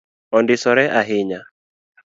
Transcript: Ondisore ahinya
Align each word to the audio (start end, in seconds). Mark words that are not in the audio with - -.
Ondisore 0.37 0.85
ahinya 1.01 1.39